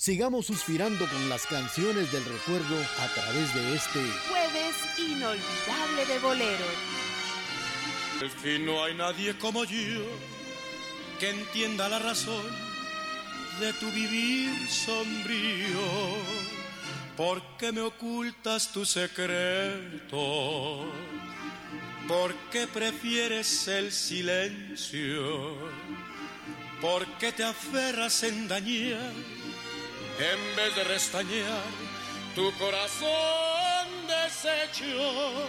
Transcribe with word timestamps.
Sigamos 0.00 0.46
suspirando 0.46 1.06
con 1.06 1.28
las 1.28 1.44
canciones 1.44 2.10
del 2.10 2.24
recuerdo 2.24 2.82
a 3.00 3.08
través 3.14 3.54
de 3.54 3.74
este 3.74 4.00
jueves 4.30 4.74
inolvidable 4.96 6.06
de 6.08 6.18
bolero. 6.20 6.64
Al 8.22 8.30
fin 8.30 8.64
no 8.64 8.82
hay 8.82 8.94
nadie 8.94 9.36
como 9.36 9.62
yo 9.64 10.00
que 11.18 11.28
entienda 11.28 11.86
la 11.90 11.98
razón 11.98 12.46
de 13.60 13.74
tu 13.74 13.90
vivir 13.90 14.66
sombrío. 14.70 15.76
¿Por 17.14 17.42
qué 17.58 17.70
me 17.70 17.82
ocultas 17.82 18.72
tu 18.72 18.86
secreto? 18.86 20.14
¿Por 22.08 22.34
qué 22.50 22.66
prefieres 22.66 23.68
el 23.68 23.92
silencio? 23.92 25.58
¿Por 26.80 27.04
qué 27.18 27.32
te 27.32 27.44
aferras 27.44 28.22
en 28.22 28.48
dañar 28.48 29.12
en 30.20 30.56
vez 30.56 30.74
de 30.76 30.84
restañar 30.84 31.62
tu 32.34 32.52
corazón 32.58 33.88
deshecho? 34.06 35.48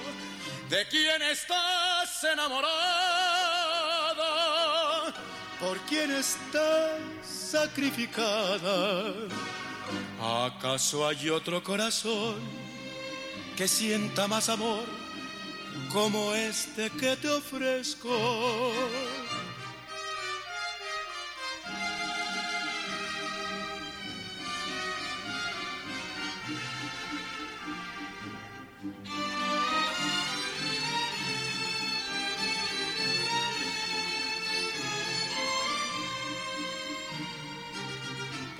¿De 0.69 0.87
quién 0.87 1.21
estás 1.21 2.23
enamorada? 2.23 2.71
¿Por 5.59 5.77
quién 5.81 6.11
estás 6.11 6.99
sacrificada? 7.21 9.13
¿Acaso 10.21 11.07
hay 11.07 11.29
otro 11.29 11.61
corazón 11.61 12.39
que 13.57 13.67
sienta 13.67 14.27
más 14.27 14.47
amor 14.47 14.85
como 15.91 16.33
este 16.33 16.89
que 16.91 17.17
te 17.17 17.29
ofrezco? 17.29 18.71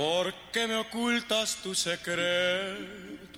¿Por 0.01 0.33
qué 0.51 0.65
me 0.65 0.77
ocultas 0.77 1.57
tu 1.57 1.75
secreto? 1.75 3.35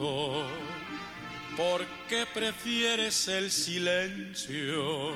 ¿Por 1.58 1.86
qué 2.08 2.26
prefieres 2.34 3.28
el 3.28 3.52
silencio? 3.52 5.14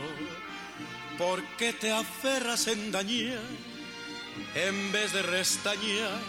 ¿Por 1.17 1.41
qué 1.55 1.71
te 1.71 1.89
aferras 1.93 2.67
en 2.67 2.91
dañar 2.91 3.39
en 4.55 4.91
vez 4.91 5.13
de 5.13 5.21
restañar 5.21 6.19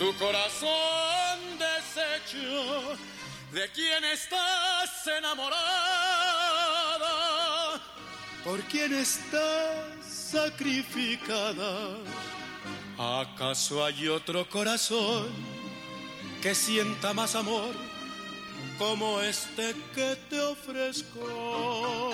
tu 0.00 0.12
corazón 0.16 1.38
deshecho? 1.56 2.96
¿De 3.52 3.70
quién 3.70 4.02
estás 4.02 5.06
enamorada? 5.16 5.60
¿Por 8.42 8.60
quién 8.62 8.94
estás 8.94 10.04
sacrificada? 10.04 11.98
¿Acaso 13.02 13.82
hay 13.82 14.08
otro 14.08 14.46
corazón 14.46 15.28
que 16.42 16.54
sienta 16.54 17.14
más 17.14 17.34
amor 17.34 17.74
como 18.78 19.22
este 19.22 19.74
que 19.94 20.18
te 20.28 20.38
ofrezco? 20.38 22.10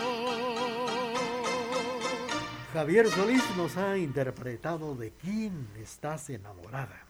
Javier 2.73 3.11
Solís 3.11 3.43
nos 3.56 3.77
ha 3.77 3.98
interpretado 3.98 4.95
de 4.95 5.11
quién 5.11 5.67
estás 5.77 6.31
enamorada. 6.31 7.05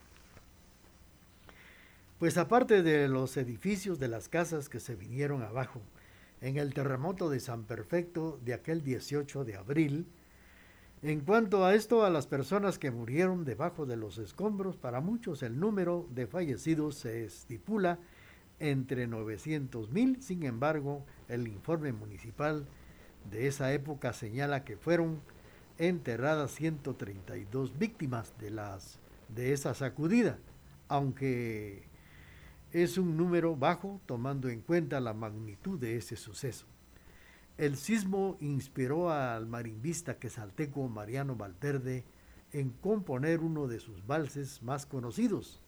Pues 2.18 2.38
aparte 2.38 2.82
de 2.82 3.08
los 3.08 3.36
edificios 3.36 3.98
de 3.98 4.08
las 4.08 4.30
casas 4.30 4.70
que 4.70 4.80
se 4.80 4.94
vinieron 4.94 5.42
abajo 5.42 5.82
en 6.40 6.56
el 6.56 6.72
terremoto 6.72 7.28
de 7.28 7.40
San 7.40 7.64
Perfecto 7.64 8.40
de 8.42 8.54
aquel 8.54 8.82
18 8.82 9.44
de 9.44 9.56
abril, 9.56 10.06
en 11.08 11.20
cuanto 11.20 11.64
a 11.64 11.76
esto, 11.76 12.04
a 12.04 12.10
las 12.10 12.26
personas 12.26 12.80
que 12.80 12.90
murieron 12.90 13.44
debajo 13.44 13.86
de 13.86 13.96
los 13.96 14.18
escombros, 14.18 14.76
para 14.76 15.00
muchos 15.00 15.44
el 15.44 15.60
número 15.60 16.08
de 16.10 16.26
fallecidos 16.26 16.96
se 16.96 17.24
estipula 17.24 18.00
entre 18.58 19.06
900 19.06 19.90
mil, 19.92 20.20
sin 20.20 20.42
embargo, 20.42 21.06
el 21.28 21.46
informe 21.46 21.92
municipal 21.92 22.66
de 23.30 23.46
esa 23.46 23.72
época 23.72 24.12
señala 24.12 24.64
que 24.64 24.76
fueron 24.76 25.20
enterradas 25.78 26.50
132 26.50 27.78
víctimas 27.78 28.34
de, 28.40 28.50
las, 28.50 28.98
de 29.28 29.52
esa 29.52 29.74
sacudida, 29.74 30.40
aunque 30.88 31.84
es 32.72 32.98
un 32.98 33.16
número 33.16 33.54
bajo 33.54 34.00
tomando 34.06 34.48
en 34.48 34.60
cuenta 34.60 34.98
la 34.98 35.14
magnitud 35.14 35.78
de 35.78 35.98
ese 35.98 36.16
suceso. 36.16 36.66
El 37.58 37.78
sismo 37.78 38.36
inspiró 38.40 39.10
al 39.10 39.46
marimbista 39.46 40.18
quesalteco 40.18 40.86
Mariano 40.88 41.36
Valverde 41.36 42.04
en 42.52 42.68
componer 42.68 43.40
uno 43.40 43.66
de 43.66 43.80
sus 43.80 44.06
valses 44.06 44.62
más 44.62 44.84
conocidos, 44.84 45.62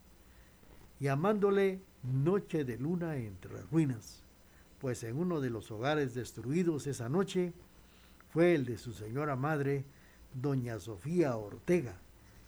llamándole 1.00 1.81
Noche 2.03 2.65
de 2.65 2.77
Luna 2.77 3.16
entre 3.16 3.62
Ruinas, 3.62 4.22
pues 4.82 5.03
en 5.03 5.16
uno 5.16 5.41
de 5.41 5.48
los 5.48 5.71
hogares 5.71 6.15
destruidos 6.15 6.87
esa 6.87 7.09
noche 7.09 7.54
fue 8.28 8.54
el 8.54 8.66
de 8.66 8.77
su 8.77 8.93
señora 8.93 9.34
madre, 9.34 9.87
doña 10.34 10.78
Sofía 10.81 11.38
Ortega, 11.38 11.97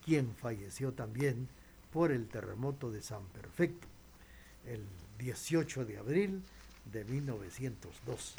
quien 0.05 0.35
falleció 0.35 0.93
también 0.93 1.49
por 1.91 2.13
el 2.13 2.29
terremoto 2.29 2.91
de 2.91 3.01
San 3.01 3.25
Perfecto, 3.29 3.89
el 4.67 4.85
18 5.19 5.87
de 5.87 5.97
abril 5.97 6.43
de 6.93 7.07
1902. 7.07 8.37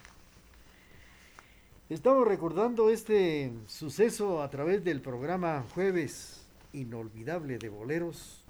Estamos 1.91 2.25
recordando 2.25 2.90
este 2.90 3.52
suceso 3.68 4.41
a 4.41 4.50
través 4.50 4.81
del 4.81 5.02
programa 5.02 5.66
Jueves 5.74 6.41
Inolvidable 6.72 7.57
de 7.57 7.68
Boleros 7.68 8.46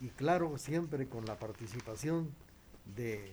y 0.00 0.10
claro, 0.10 0.56
siempre 0.56 1.08
con 1.08 1.26
la 1.26 1.36
participación 1.36 2.30
de 2.94 3.32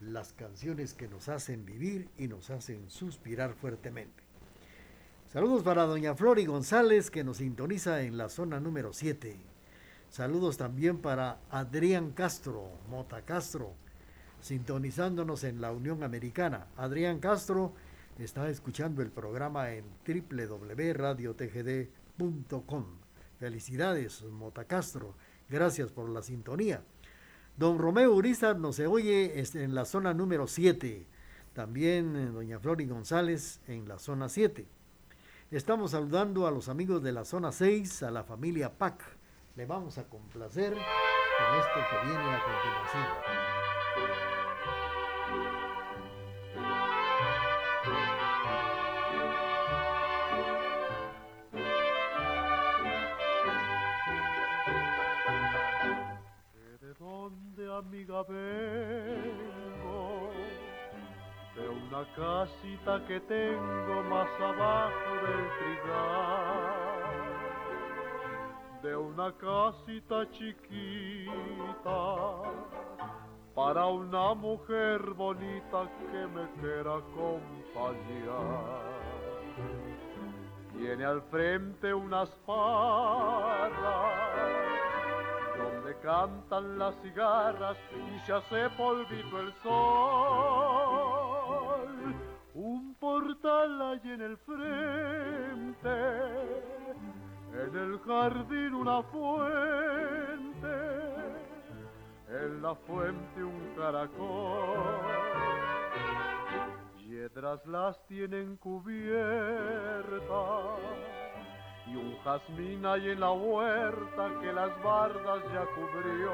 las 0.00 0.32
canciones 0.32 0.94
que 0.94 1.08
nos 1.08 1.28
hacen 1.28 1.66
vivir 1.66 2.08
y 2.18 2.28
nos 2.28 2.50
hacen 2.50 2.88
suspirar 2.88 3.54
fuertemente. 3.54 4.22
Saludos 5.32 5.64
para 5.64 5.82
doña 5.86 6.14
Flori 6.14 6.46
González 6.46 7.10
que 7.10 7.24
nos 7.24 7.38
sintoniza 7.38 8.02
en 8.02 8.16
la 8.16 8.28
zona 8.28 8.60
número 8.60 8.92
7. 8.92 9.36
Saludos 10.08 10.56
también 10.56 10.98
para 10.98 11.40
Adrián 11.50 12.12
Castro, 12.12 12.70
Mota 12.88 13.22
Castro, 13.22 13.74
sintonizándonos 14.40 15.42
en 15.42 15.60
la 15.60 15.72
Unión 15.72 16.04
Americana. 16.04 16.68
Adrián 16.76 17.18
Castro, 17.18 17.72
Está 18.20 18.48
escuchando 18.50 19.00
el 19.00 19.10
programa 19.10 19.72
en 19.72 19.86
www.radiotgd.com. 20.06 22.84
Felicidades, 23.38 24.22
Motacastro. 24.24 25.14
Gracias 25.48 25.90
por 25.90 26.10
la 26.10 26.20
sintonía. 26.20 26.84
Don 27.56 27.78
Romeo 27.78 28.12
Uriza 28.12 28.52
nos 28.52 28.78
oye 28.80 29.42
en 29.54 29.74
la 29.74 29.86
zona 29.86 30.12
número 30.12 30.46
7. 30.46 31.06
También 31.54 32.14
eh, 32.14 32.26
doña 32.26 32.60
Flori 32.60 32.84
González 32.84 33.62
en 33.66 33.88
la 33.88 33.98
zona 33.98 34.28
7. 34.28 34.66
Estamos 35.50 35.92
saludando 35.92 36.46
a 36.46 36.50
los 36.50 36.68
amigos 36.68 37.02
de 37.02 37.12
la 37.12 37.24
zona 37.24 37.52
6, 37.52 38.02
a 38.02 38.10
la 38.10 38.22
familia 38.22 38.76
PAC. 38.76 39.02
Le 39.56 39.64
vamos 39.64 39.96
a 39.96 40.04
complacer 40.04 40.74
con 40.74 41.58
esto 41.58 41.80
que 41.90 41.96
viene 42.06 42.34
a 42.34 42.44
continuación. 42.44 43.49
Vengo 58.22 60.10
de 61.54 61.68
una 61.68 62.04
casita 62.14 63.04
que 63.06 63.20
tengo 63.20 64.02
más 64.08 64.28
abajo 64.40 65.14
del 65.26 65.48
trigal, 65.58 66.70
de 68.82 68.96
una 68.96 69.32
casita 69.32 70.30
chiquita 70.30 72.00
para 73.54 73.86
una 73.86 74.34
mujer 74.34 75.00
bonita 75.14 75.88
que 76.10 76.26
me 76.26 76.48
quiera 76.60 76.96
acompañar. 76.96 78.80
Tiene 80.78 81.04
al 81.04 81.22
frente 81.22 81.92
unas 81.92 82.30
parras 82.46 83.80
cantan 86.02 86.78
las 86.78 86.94
cigarras 87.02 87.76
y 87.92 88.18
se 88.26 88.32
hace 88.32 88.70
polvito 88.70 89.40
el 89.40 89.52
sol. 89.62 90.70
Un 92.54 92.94
portal 92.94 93.82
hay 93.82 94.00
en 94.04 94.22
el 94.22 94.36
frente, 94.38 95.88
en 97.52 97.76
el 97.76 97.98
jardín 98.00 98.74
una 98.74 99.02
fuente 99.04 99.80
la 102.62 102.74
fuente 102.74 103.42
un 103.42 103.74
caracol. 103.76 104.78
Hiedras 106.98 107.64
las 107.66 108.06
tienen 108.06 108.56
cubiertas 108.56 110.20
y 111.90 111.96
un 111.96 112.16
jazmín 112.22 112.86
hay 112.86 113.10
en 113.10 113.20
la 113.20 113.32
huerta 113.32 114.30
que 114.40 114.52
las 114.52 114.82
bardas 114.82 115.42
ya 115.52 115.66
cubrió. 115.74 116.30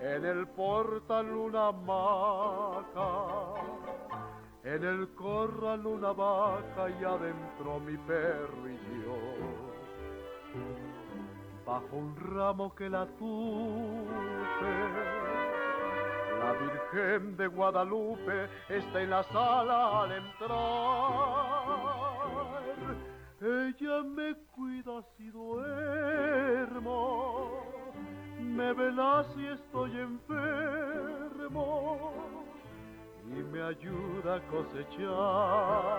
En 0.00 0.24
el 0.24 0.46
portal 0.48 1.26
una 1.32 1.72
maca, 1.72 3.24
en 4.64 4.84
el 4.84 5.14
corral 5.14 5.86
una 5.86 6.12
vaca 6.12 6.90
y 6.90 7.04
adentro 7.04 7.80
mi 7.80 7.96
perro 7.98 8.68
y 8.68 8.78
yo. 9.04 9.16
Bajo 11.64 11.96
un 11.96 12.16
ramo 12.16 12.74
que 12.74 12.90
la 12.90 13.06
tuve, 13.06 14.02
la 16.40 16.52
Virgen 16.52 17.36
de 17.36 17.46
Guadalupe 17.46 18.48
está 18.68 19.00
en 19.00 19.10
la 19.10 19.22
sala 19.24 20.02
al 20.02 20.12
entrar. 20.12 21.52
Ella 23.44 24.04
me 24.04 24.36
cuida 24.54 25.02
si 25.16 25.28
duermo 25.30 26.92
me 28.38 28.72
vela 28.72 29.24
si 29.34 29.46
estoy 29.46 29.90
enfermo 29.98 31.48
y 33.26 33.42
me 33.42 33.62
ayuda 33.62 34.36
a 34.36 34.40
cosechar. 34.46 35.92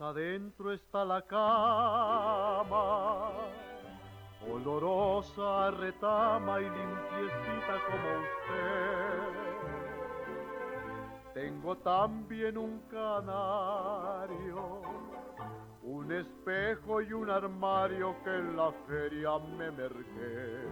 Adentro 0.00 0.72
está 0.72 1.04
la 1.04 1.22
cama 1.22 2.62
olorosa 4.50 5.70
retama 5.70 6.60
y 6.60 6.64
limpiecita 6.64 7.78
como 7.86 8.08
usted. 8.18 9.32
Tengo 11.34 11.76
también 11.78 12.58
un 12.58 12.80
canario, 12.90 14.82
un 15.82 16.12
espejo 16.12 17.00
y 17.00 17.12
un 17.12 17.30
armario 17.30 18.16
que 18.24 18.30
en 18.30 18.56
la 18.56 18.72
feria 18.86 19.38
me 19.38 19.70
merqué. 19.70 20.66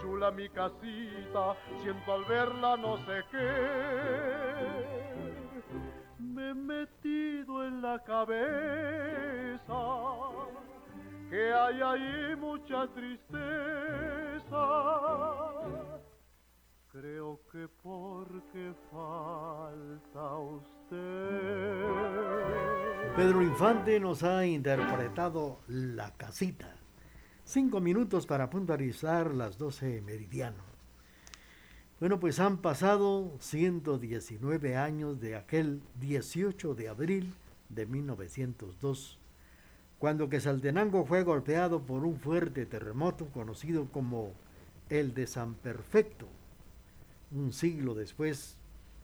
chula 0.06 0.30
mi 0.32 0.48
casita, 0.50 1.56
siento 1.82 2.14
al 2.14 2.26
verla 2.26 2.78
no 2.78 2.98
sé 2.98 3.24
qué 3.32 4.86
me 6.20 6.50
he 6.50 6.54
metido 6.54 7.66
en 7.66 7.82
la 7.82 7.98
cabeza 8.04 9.74
que 11.30 11.54
hay 11.54 11.82
ahí 11.82 12.36
mucha 12.36 12.88
tristeza. 12.88 13.48
Creo 16.90 17.42
que 17.52 17.68
porque 17.82 18.74
falta 18.92 20.38
usted. 20.38 20.96
Pedro 23.16 23.42
Infante 23.42 24.00
nos 24.00 24.24
ha 24.24 24.46
interpretado 24.46 25.62
La 25.68 26.12
Casita. 26.16 26.85
Cinco 27.48 27.80
minutos 27.80 28.26
para 28.26 28.50
puntualizar 28.50 29.32
las 29.32 29.60
12 29.60 30.02
meridianos. 30.02 30.66
Bueno, 32.00 32.20
pues 32.20 32.40
han 32.40 32.58
pasado 32.58 33.34
119 33.40 34.76
años 34.76 35.22
de 35.22 35.36
aquel 35.36 35.84
18 36.02 36.74
de 36.74 36.90
abril 36.90 37.36
de 37.70 37.86
1902, 37.86 39.20
cuando 40.00 40.28
Quesaltenango 40.28 41.06
fue 41.06 41.22
golpeado 41.22 41.84
por 41.84 42.04
un 42.04 42.20
fuerte 42.20 42.66
terremoto 42.66 43.28
conocido 43.28 43.92
como 43.92 44.32
el 44.90 45.14
de 45.14 45.28
San 45.28 45.54
Perfecto. 45.54 46.28
Un 47.30 47.54
siglo 47.54 47.94
después, 47.94 48.58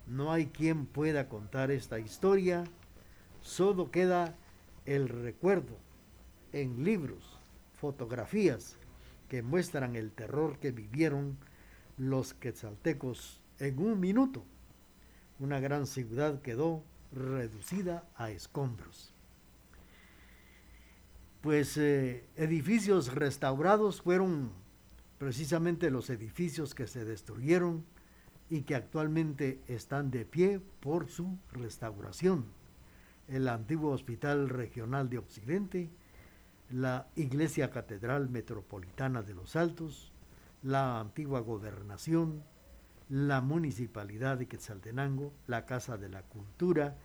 no 0.07 0.31
hay 0.31 0.47
quien 0.47 0.87
pueda 0.87 1.29
contar 1.29 1.69
esta 1.69 1.99
historia, 1.99 2.63
solo 3.41 3.91
queda 3.91 4.35
el 4.87 5.09
recuerdo 5.09 5.77
en 6.53 6.83
libros, 6.83 7.30
fotografías 7.81 8.77
que 9.27 9.41
muestran 9.41 9.95
el 9.95 10.11
terror 10.11 10.59
que 10.59 10.71
vivieron 10.71 11.37
los 11.97 12.35
quetzaltecos 12.35 13.41
en 13.57 13.79
un 13.79 13.99
minuto. 13.99 14.45
Una 15.39 15.59
gran 15.59 15.87
ciudad 15.87 16.41
quedó 16.43 16.83
reducida 17.11 18.07
a 18.15 18.29
escombros. 18.29 19.15
Pues 21.41 21.75
eh, 21.77 22.23
edificios 22.35 23.15
restaurados 23.15 24.03
fueron 24.03 24.51
precisamente 25.17 25.89
los 25.89 26.11
edificios 26.11 26.75
que 26.75 26.85
se 26.85 27.03
destruyeron 27.03 27.83
y 28.47 28.61
que 28.61 28.75
actualmente 28.75 29.59
están 29.67 30.11
de 30.11 30.25
pie 30.25 30.61
por 30.81 31.09
su 31.09 31.39
restauración. 31.51 32.45
El 33.27 33.47
antiguo 33.47 33.91
Hospital 33.91 34.49
Regional 34.49 35.09
de 35.09 35.17
Occidente, 35.17 35.89
la 36.71 37.07
Iglesia 37.15 37.69
Catedral 37.69 38.29
Metropolitana 38.29 39.21
de 39.21 39.33
los 39.33 39.55
Altos, 39.55 40.11
la 40.63 40.99
antigua 40.99 41.39
gobernación, 41.41 42.43
la 43.09 43.41
municipalidad 43.41 44.37
de 44.37 44.47
Quetzaltenango, 44.47 45.33
la 45.47 45.65
Casa 45.65 45.97
de 45.97 46.09
la 46.09 46.21
Cultura, 46.23 46.97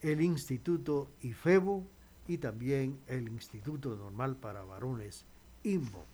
el 0.00 0.20
Instituto 0.20 1.10
IFEBO 1.22 1.84
y 2.28 2.38
también 2.38 3.00
el 3.06 3.28
Instituto 3.28 3.96
Normal 3.96 4.36
para 4.36 4.62
Varones 4.62 5.24
IMBO. 5.64 6.04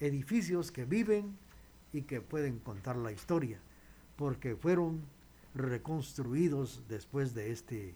Edificios 0.00 0.72
que 0.72 0.84
viven 0.84 1.36
y 1.92 2.02
que 2.02 2.20
pueden 2.20 2.58
contar 2.58 2.96
la 2.96 3.12
historia, 3.12 3.60
porque 4.16 4.56
fueron 4.56 5.02
reconstruidos 5.54 6.82
después 6.88 7.34
de 7.34 7.52
este 7.52 7.94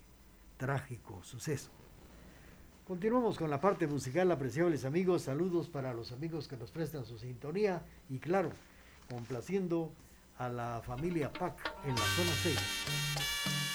trágico 0.57 1.23
suceso. 1.25 1.76
Continuamos 2.87 3.37
con 3.37 3.51
la 3.51 3.61
parte 3.61 3.89
musical, 3.89 4.31
apreciables 4.31 4.85
amigos. 4.85 5.23
Saludos 5.23 5.69
para 5.69 5.93
los 5.93 6.13
amigos 6.13 6.47
que 6.47 6.57
nos 6.57 6.71
prestan 6.71 7.05
su 7.05 7.19
sintonía 7.19 7.83
y 8.09 8.19
claro, 8.19 8.53
complaciendo 9.11 9.91
a 10.39 10.49
la 10.49 10.81
familia 10.87 11.33
PAC 11.33 11.75
en 11.85 11.91
la 11.91 11.97
zona 11.97 12.31
6. 12.45 13.66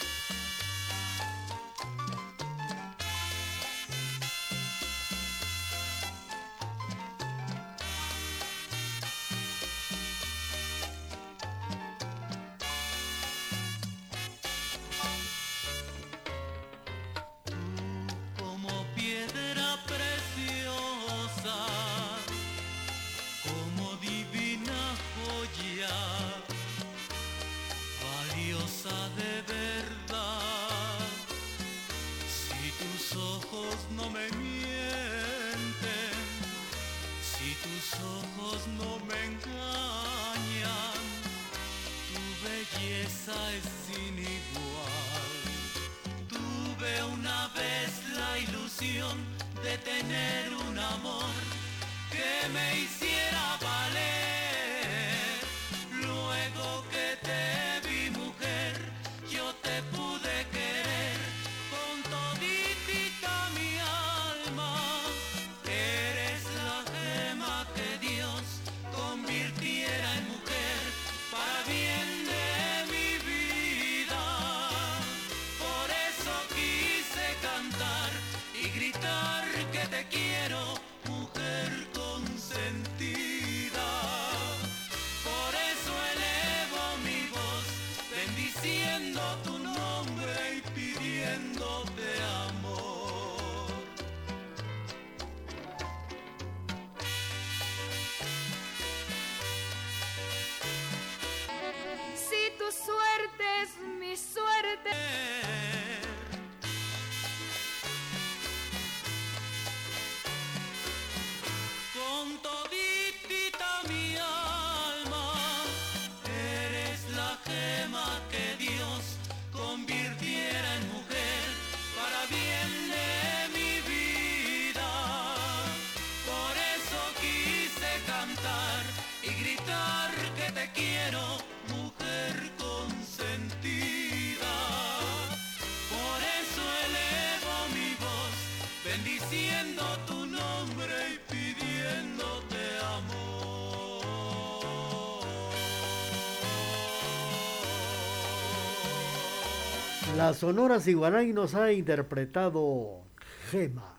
La 150.18 150.34
Sonora 150.34 150.80
Siguanay 150.80 151.32
nos 151.34 151.56
ha 151.56 151.72
interpretado 151.72 153.02
Gema. 153.50 153.98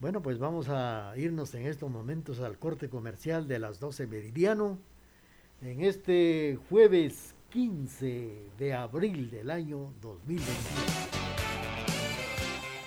Bueno, 0.00 0.22
pues 0.22 0.38
vamos 0.38 0.68
a 0.68 1.12
irnos 1.16 1.54
en 1.54 1.66
estos 1.66 1.90
momentos 1.90 2.40
al 2.40 2.58
corte 2.58 2.88
comercial 2.88 3.46
de 3.46 3.58
las 3.58 3.78
12 3.78 4.06
meridiano. 4.06 4.78
En 5.60 5.82
este 5.82 6.58
jueves 6.68 7.34
15 7.50 8.50
de 8.58 8.74
abril 8.74 9.30
del 9.30 9.50
año 9.50 9.92
2021. 10.00 11.01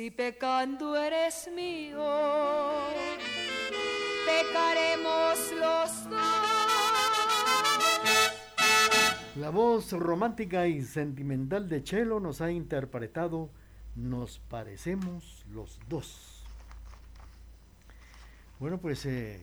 Si 0.00 0.10
pecando 0.10 0.96
eres 0.96 1.50
mío, 1.54 2.02
pecaremos 4.24 5.52
los 5.60 6.08
dos. 6.08 6.18
La 9.36 9.50
voz 9.50 9.92
romántica 9.92 10.66
y 10.66 10.80
sentimental 10.80 11.68
de 11.68 11.84
Chelo 11.84 12.18
nos 12.18 12.40
ha 12.40 12.50
interpretado 12.50 13.50
Nos 13.94 14.38
parecemos 14.38 15.44
los 15.52 15.78
dos. 15.90 16.44
Bueno, 18.58 18.78
pues 18.78 19.04
eh, 19.04 19.38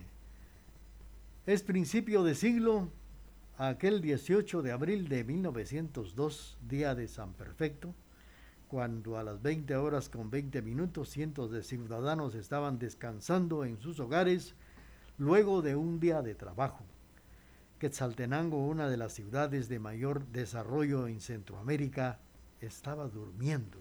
es 1.46 1.62
principio 1.62 2.24
de 2.24 2.34
siglo, 2.34 2.90
aquel 3.60 4.02
18 4.02 4.64
de 4.64 4.72
abril 4.72 5.08
de 5.08 5.24
1902, 5.24 6.58
día 6.68 6.96
de 6.96 7.08
San 7.08 7.34
Perfecto 7.34 7.94
cuando 8.68 9.18
a 9.18 9.24
las 9.24 9.42
20 9.42 9.76
horas 9.78 10.10
con 10.10 10.30
20 10.30 10.62
minutos 10.62 11.10
cientos 11.10 11.52
de 11.52 11.64
ciudadanos 11.64 12.36
estaban 12.36 12.80
descansando 12.80 13.66
en 13.66 13.80
sus 13.80 14.00
hogares 14.00 14.56
luego 15.18 15.62
de 15.62 15.76
un 15.76 16.00
día 16.00 16.22
de 16.22 16.36
trabajo. 16.36 16.84
Quetzaltenango, 17.80 18.66
una 18.66 18.90
de 18.90 18.98
las 18.98 19.14
ciudades 19.14 19.70
de 19.70 19.80
mayor 19.80 20.26
desarrollo 20.28 21.08
en 21.08 21.22
Centroamérica, 21.22 22.20
estaba 22.60 23.08
durmiendo. 23.08 23.78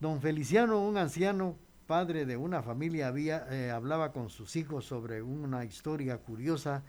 Don 0.00 0.20
Feliciano, 0.20 0.84
un 0.86 0.96
anciano, 0.96 1.56
padre 1.86 2.26
de 2.26 2.36
una 2.36 2.62
familia, 2.62 3.12
eh, 3.50 3.70
hablaba 3.70 4.12
con 4.12 4.30
sus 4.30 4.56
hijos 4.56 4.84
sobre 4.84 5.22
una 5.22 5.64
historia 5.64 6.18
curiosa 6.18 6.82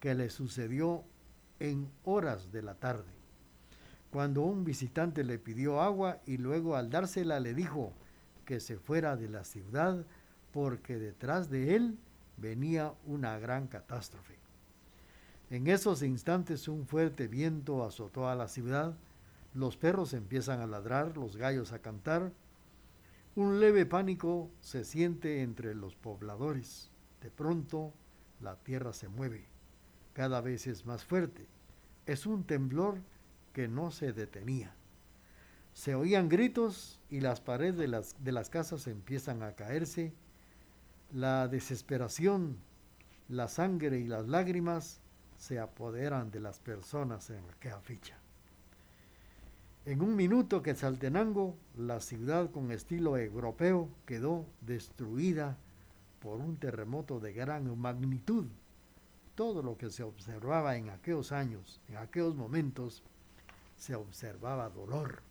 que 0.00 0.14
le 0.14 0.30
sucedió 0.30 1.04
en 1.58 1.90
horas 2.04 2.52
de 2.52 2.62
la 2.62 2.74
tarde 2.74 3.15
cuando 4.16 4.40
un 4.44 4.64
visitante 4.64 5.24
le 5.24 5.38
pidió 5.38 5.82
agua 5.82 6.22
y 6.24 6.38
luego 6.38 6.74
al 6.74 6.88
dársela 6.88 7.38
le 7.38 7.52
dijo 7.52 7.92
que 8.46 8.60
se 8.60 8.78
fuera 8.78 9.14
de 9.14 9.28
la 9.28 9.44
ciudad 9.44 10.06
porque 10.54 10.96
detrás 10.96 11.50
de 11.50 11.76
él 11.76 11.98
venía 12.38 12.94
una 13.04 13.38
gran 13.38 13.66
catástrofe. 13.66 14.38
En 15.50 15.66
esos 15.66 16.02
instantes 16.02 16.66
un 16.66 16.86
fuerte 16.86 17.28
viento 17.28 17.84
azotó 17.84 18.26
a 18.26 18.34
la 18.34 18.48
ciudad, 18.48 18.96
los 19.52 19.76
perros 19.76 20.14
empiezan 20.14 20.62
a 20.62 20.66
ladrar, 20.66 21.18
los 21.18 21.36
gallos 21.36 21.72
a 21.72 21.80
cantar, 21.80 22.32
un 23.34 23.60
leve 23.60 23.84
pánico 23.84 24.48
se 24.60 24.86
siente 24.86 25.42
entre 25.42 25.74
los 25.74 25.94
pobladores. 25.94 26.90
De 27.20 27.30
pronto 27.30 27.92
la 28.40 28.56
tierra 28.56 28.94
se 28.94 29.08
mueve, 29.08 29.44
cada 30.14 30.40
vez 30.40 30.66
es 30.66 30.86
más 30.86 31.04
fuerte. 31.04 31.46
Es 32.06 32.24
un 32.24 32.44
temblor 32.44 32.96
que 33.56 33.68
no 33.68 33.90
se 33.90 34.12
detenía. 34.12 34.74
Se 35.72 35.94
oían 35.94 36.28
gritos 36.28 37.00
y 37.08 37.20
las 37.20 37.40
paredes 37.40 37.78
de 37.78 37.88
las, 37.88 38.22
de 38.22 38.30
las 38.30 38.50
casas 38.50 38.86
empiezan 38.86 39.42
a 39.42 39.52
caerse. 39.52 40.12
La 41.10 41.48
desesperación, 41.48 42.58
la 43.30 43.48
sangre 43.48 43.98
y 43.98 44.04
las 44.04 44.28
lágrimas 44.28 45.00
se 45.38 45.58
apoderan 45.58 46.30
de 46.30 46.40
las 46.40 46.58
personas 46.60 47.30
en 47.30 47.48
aquella 47.48 47.80
ficha. 47.80 48.18
En 49.86 50.02
un 50.02 50.16
minuto 50.16 50.60
que 50.60 50.74
Saltenango, 50.74 51.56
la 51.78 52.00
ciudad 52.00 52.50
con 52.50 52.70
estilo 52.70 53.16
europeo, 53.16 53.88
quedó 54.04 54.44
destruida 54.60 55.56
por 56.20 56.40
un 56.40 56.58
terremoto 56.58 57.20
de 57.20 57.32
gran 57.32 57.78
magnitud. 57.78 58.48
Todo 59.34 59.62
lo 59.62 59.78
que 59.78 59.88
se 59.88 60.02
observaba 60.02 60.76
en 60.76 60.90
aquellos 60.90 61.32
años, 61.32 61.80
en 61.88 61.96
aquellos 61.96 62.36
momentos, 62.36 63.02
se 63.76 63.94
observaba 63.94 64.68
dolor, 64.70 65.22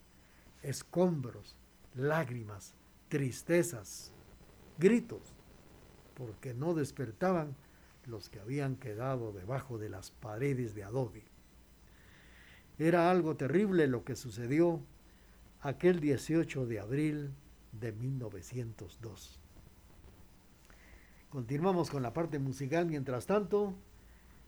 escombros, 0.61 1.55
lágrimas, 1.95 2.75
tristezas, 3.09 4.11
gritos, 4.77 5.33
porque 6.15 6.53
no 6.53 6.73
despertaban 6.73 7.55
los 8.05 8.29
que 8.29 8.39
habían 8.39 8.75
quedado 8.75 9.31
debajo 9.31 9.77
de 9.77 9.89
las 9.89 10.11
paredes 10.11 10.75
de 10.75 10.83
adobe. 10.83 11.23
Era 12.77 13.09
algo 13.09 13.35
terrible 13.35 13.87
lo 13.87 14.03
que 14.03 14.15
sucedió 14.15 14.81
aquel 15.61 15.99
18 15.99 16.65
de 16.65 16.79
abril 16.79 17.31
de 17.71 17.91
1902. 17.91 19.39
Continuamos 21.29 21.89
con 21.89 22.03
la 22.03 22.13
parte 22.13 22.39
musical 22.39 22.85
mientras 22.85 23.25
tanto 23.25 23.75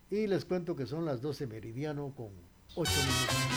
y 0.10 0.28
les 0.28 0.46
cuento 0.46 0.76
que 0.76 0.86
son 0.86 1.06
las 1.06 1.22
12 1.22 1.48
meridiano 1.48 2.14
con 2.16 2.30
8 2.76 2.92
minutos. 2.92 3.57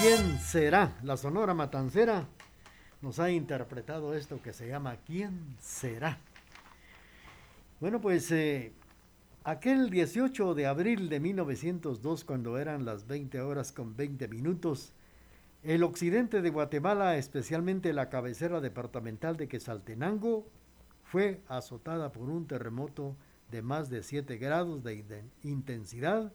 ¿Quién 0.00 0.38
será? 0.38 0.96
La 1.02 1.18
Sonora 1.18 1.52
Matancera 1.52 2.26
nos 3.02 3.18
ha 3.18 3.30
interpretado 3.30 4.14
esto 4.14 4.40
que 4.40 4.54
se 4.54 4.66
llama 4.66 4.96
¿Quién 5.04 5.56
será? 5.60 6.16
Bueno, 7.80 8.00
pues 8.00 8.32
eh, 8.32 8.72
aquel 9.44 9.90
18 9.90 10.54
de 10.54 10.66
abril 10.66 11.10
de 11.10 11.20
1902, 11.20 12.24
cuando 12.24 12.56
eran 12.56 12.86
las 12.86 13.06
20 13.06 13.42
horas 13.42 13.72
con 13.72 13.94
20 13.94 14.26
minutos, 14.28 14.94
el 15.62 15.82
occidente 15.82 16.40
de 16.40 16.48
Guatemala, 16.48 17.18
especialmente 17.18 17.92
la 17.92 18.08
cabecera 18.08 18.62
departamental 18.62 19.36
de 19.36 19.48
Quesaltenango, 19.48 20.46
fue 21.04 21.42
azotada 21.46 22.10
por 22.10 22.30
un 22.30 22.46
terremoto 22.46 23.16
de 23.50 23.60
más 23.60 23.90
de 23.90 24.02
7 24.02 24.38
grados 24.38 24.82
de 24.82 25.24
intensidad, 25.42 26.32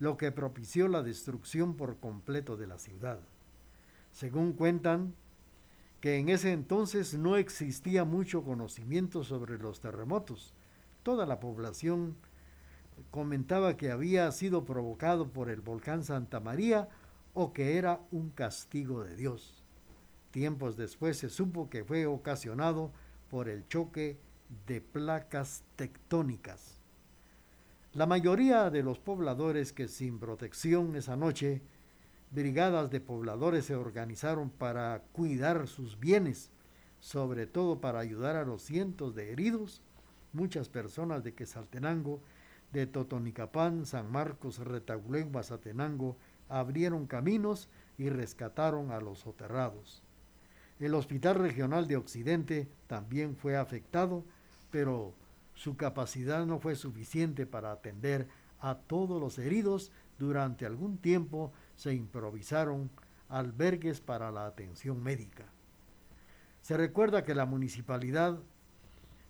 lo 0.00 0.16
que 0.16 0.32
propició 0.32 0.88
la 0.88 1.02
destrucción 1.02 1.76
por 1.76 1.98
completo 1.98 2.56
de 2.56 2.66
la 2.66 2.78
ciudad. 2.78 3.20
Según 4.10 4.54
cuentan, 4.54 5.14
que 6.00 6.16
en 6.16 6.30
ese 6.30 6.52
entonces 6.52 7.14
no 7.14 7.36
existía 7.36 8.04
mucho 8.04 8.42
conocimiento 8.42 9.22
sobre 9.22 9.58
los 9.58 9.80
terremotos, 9.80 10.54
toda 11.02 11.26
la 11.26 11.38
población 11.38 12.16
comentaba 13.10 13.76
que 13.76 13.90
había 13.90 14.30
sido 14.32 14.64
provocado 14.64 15.28
por 15.28 15.50
el 15.50 15.60
volcán 15.60 16.02
Santa 16.02 16.40
María 16.40 16.88
o 17.34 17.52
que 17.52 17.76
era 17.76 18.00
un 18.10 18.30
castigo 18.30 19.04
de 19.04 19.16
Dios. 19.16 19.62
Tiempos 20.30 20.76
después 20.76 21.18
se 21.18 21.28
supo 21.28 21.68
que 21.68 21.84
fue 21.84 22.06
ocasionado 22.06 22.92
por 23.28 23.48
el 23.48 23.68
choque 23.68 24.18
de 24.66 24.80
placas 24.80 25.62
tectónicas. 25.76 26.79
La 27.92 28.06
mayoría 28.06 28.70
de 28.70 28.82
los 28.82 29.00
pobladores 29.00 29.72
que 29.72 29.88
sin 29.88 30.18
protección 30.18 30.94
esa 30.94 31.16
noche, 31.16 31.60
brigadas 32.30 32.90
de 32.90 33.00
pobladores 33.00 33.64
se 33.64 33.74
organizaron 33.74 34.48
para 34.48 35.02
cuidar 35.12 35.66
sus 35.66 35.98
bienes, 35.98 36.50
sobre 37.00 37.46
todo 37.46 37.80
para 37.80 37.98
ayudar 37.98 38.36
a 38.36 38.44
los 38.44 38.62
cientos 38.62 39.14
de 39.14 39.32
heridos 39.32 39.82
muchas 40.32 40.68
personas 40.68 41.24
de 41.24 41.34
Quesaltenango, 41.34 42.20
de 42.72 42.86
Totonicapán, 42.86 43.84
San 43.86 44.10
Marcos, 44.10 44.58
Retaulén, 44.58 45.32
Mazatenango, 45.32 46.16
abrieron 46.48 47.06
caminos 47.06 47.68
y 47.98 48.08
rescataron 48.08 48.92
a 48.92 49.00
los 49.00 49.20
soterrados. 49.20 50.02
El 50.78 50.94
Hospital 50.94 51.36
Regional 51.36 51.88
de 51.88 51.96
Occidente 51.96 52.68
también 52.86 53.36
fue 53.36 53.56
afectado, 53.56 54.24
pero 54.70 55.14
su 55.60 55.76
capacidad 55.76 56.46
no 56.46 56.58
fue 56.58 56.74
suficiente 56.74 57.44
para 57.44 57.70
atender 57.70 58.28
a 58.60 58.76
todos 58.76 59.20
los 59.20 59.38
heridos. 59.38 59.92
Durante 60.18 60.64
algún 60.64 60.96
tiempo 60.96 61.52
se 61.76 61.92
improvisaron 61.92 62.90
albergues 63.28 64.00
para 64.00 64.30
la 64.30 64.46
atención 64.46 65.02
médica. 65.02 65.44
Se 66.62 66.78
recuerda 66.78 67.24
que 67.24 67.34
la 67.34 67.44
municipalidad 67.44 68.38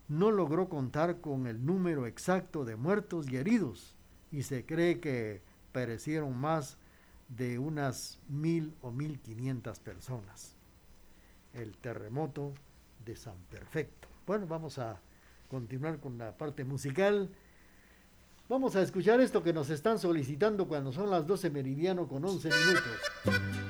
no 0.06 0.30
logró 0.30 0.68
contar 0.68 1.20
con 1.20 1.48
el 1.48 1.66
número 1.66 2.06
exacto 2.06 2.64
de 2.64 2.76
muertos 2.76 3.28
y 3.28 3.36
heridos 3.36 3.96
y 4.30 4.44
se 4.44 4.64
cree 4.64 5.00
que 5.00 5.42
perecieron 5.72 6.36
más 6.36 6.78
de 7.28 7.58
unas 7.58 8.20
mil 8.28 8.72
o 8.82 8.92
mil 8.92 9.18
quinientas 9.18 9.80
personas. 9.80 10.54
El 11.54 11.76
terremoto 11.76 12.54
de 13.04 13.16
San 13.16 13.38
Perfecto. 13.50 14.06
Bueno, 14.28 14.46
vamos 14.46 14.78
a 14.78 15.00
continuar 15.50 15.98
con 15.98 16.16
la 16.16 16.36
parte 16.38 16.64
musical. 16.64 17.28
Vamos 18.48 18.76
a 18.76 18.82
escuchar 18.82 19.20
esto 19.20 19.42
que 19.42 19.52
nos 19.52 19.68
están 19.68 19.98
solicitando 19.98 20.68
cuando 20.68 20.92
son 20.92 21.10
las 21.10 21.26
12 21.26 21.50
meridiano 21.50 22.08
con 22.08 22.24
11 22.24 22.48
minutos. 22.48 23.69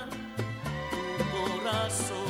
So. 1.91 2.20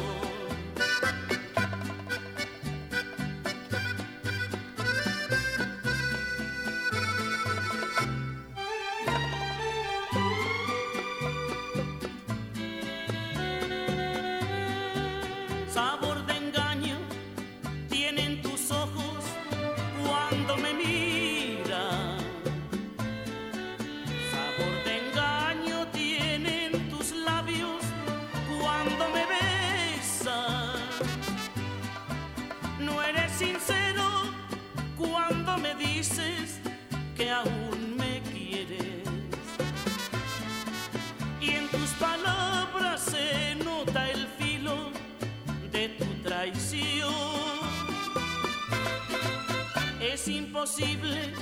Imposible 50.27 51.33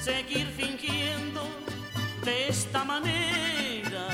seguir 0.00 0.46
fingiendo 0.56 1.42
de 2.24 2.48
esta 2.48 2.84
manera. 2.84 4.06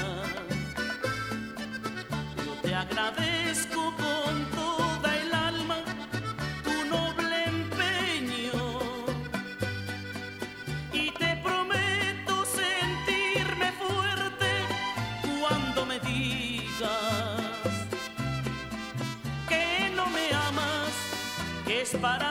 Yo 2.44 2.52
te 2.62 2.74
agradezco 2.74 3.94
con 3.96 4.44
toda 4.50 5.16
el 5.16 5.34
alma 5.34 5.78
tu 6.62 6.84
noble 6.84 7.44
empeño 7.46 8.78
y 10.92 11.10
te 11.12 11.36
prometo 11.42 12.44
sentirme 12.44 13.72
fuerte 13.72 14.50
cuando 15.40 15.86
me 15.86 15.98
digas 16.00 17.40
que 19.48 19.90
no 19.96 20.06
me 20.06 20.32
amas, 20.32 20.92
que 21.66 21.82
es 21.82 21.96
para 21.96 22.27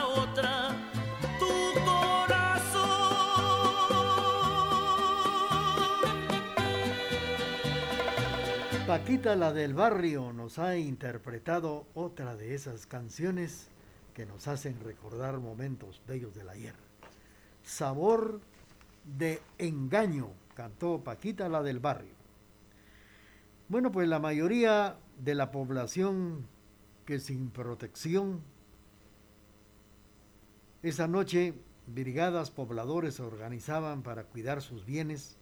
Paquita 9.08 9.38
la 9.38 9.54
del 9.54 9.74
barrio 9.74 10.34
nos 10.34 10.60
ha 10.60 10.76
interpretado 10.78 11.88
otra 11.94 12.36
de 12.36 12.54
esas 12.54 12.86
canciones 12.86 13.70
que 14.14 14.26
nos 14.26 14.50
hacen 14.50 14.82
recordar 14.84 15.38
momentos 15.38 16.02
bellos 16.06 16.36
del 16.36 16.50
ayer. 16.50 16.74
Sabor 17.64 18.42
de 19.18 19.40
engaño, 19.60 20.32
cantó 20.56 21.06
Paquita 21.06 21.48
la 21.48 21.64
del 21.64 21.80
barrio. 21.80 22.12
Bueno, 23.70 23.94
pues 23.94 24.10
la 24.10 24.20
mayoría 24.20 24.98
de 25.24 25.36
la 25.36 25.52
población 25.52 26.46
que 27.06 27.22
sin 27.22 27.50
protección, 27.50 28.42
esa 30.84 31.08
noche 31.08 31.54
brigadas 31.86 32.52
pobladores 32.52 33.14
se 33.16 33.24
organizaban 33.24 34.04
para 34.04 34.26
cuidar 34.26 34.62
sus 34.62 34.86
bienes 34.86 35.38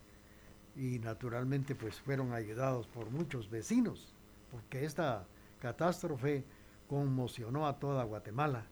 y 0.76 1.00
naturalmente 1.00 1.76
pues 1.76 2.00
fueron 2.00 2.34
ayudados 2.34 2.88
por 2.88 3.10
muchos 3.10 3.50
vecinos, 3.50 4.14
porque 4.52 4.86
esta 4.86 5.26
catástrofe 5.62 6.44
conmocionó 6.88 7.68
a 7.68 7.80
toda 7.80 8.04
Guatemala, 8.04 8.66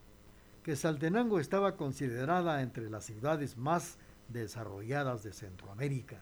que 0.63 0.75
Saltenango 0.75 1.39
estaba 1.39 1.75
considerada 1.75 2.61
entre 2.61 2.89
las 2.89 3.05
ciudades 3.05 3.57
más 3.57 3.97
desarrolladas 4.29 5.23
de 5.23 5.33
Centroamérica. 5.33 6.21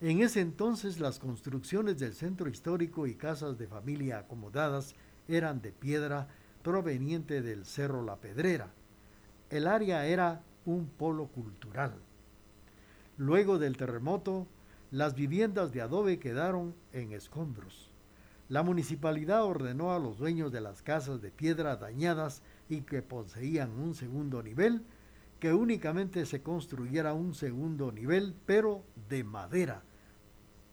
En 0.00 0.20
ese 0.20 0.40
entonces 0.40 1.00
las 1.00 1.18
construcciones 1.18 1.98
del 1.98 2.14
centro 2.14 2.48
histórico 2.48 3.06
y 3.06 3.14
casas 3.14 3.56
de 3.58 3.66
familia 3.66 4.18
acomodadas 4.18 4.94
eran 5.28 5.62
de 5.62 5.72
piedra 5.72 6.28
proveniente 6.62 7.42
del 7.42 7.64
Cerro 7.64 8.02
La 8.02 8.16
Pedrera. 8.16 8.72
El 9.50 9.66
área 9.66 10.06
era 10.06 10.42
un 10.66 10.88
polo 10.88 11.26
cultural. 11.28 11.94
Luego 13.16 13.58
del 13.58 13.76
terremoto, 13.76 14.46
las 14.94 15.16
viviendas 15.16 15.72
de 15.72 15.80
adobe 15.80 16.20
quedaron 16.20 16.72
en 16.92 17.10
escombros. 17.10 17.90
La 18.48 18.62
municipalidad 18.62 19.42
ordenó 19.42 19.92
a 19.92 19.98
los 19.98 20.18
dueños 20.18 20.52
de 20.52 20.60
las 20.60 20.82
casas 20.82 21.20
de 21.20 21.32
piedra 21.32 21.74
dañadas 21.74 22.42
y 22.68 22.82
que 22.82 23.02
poseían 23.02 23.72
un 23.72 23.96
segundo 23.96 24.40
nivel 24.40 24.84
que 25.40 25.52
únicamente 25.52 26.24
se 26.26 26.42
construyera 26.42 27.12
un 27.12 27.34
segundo 27.34 27.90
nivel, 27.90 28.36
pero 28.46 28.84
de 29.08 29.24
madera, 29.24 29.82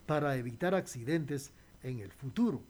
para 0.06 0.36
evitar 0.36 0.76
accidentes 0.76 1.52
en 1.82 1.98
el 1.98 2.12
futuro. 2.12 2.62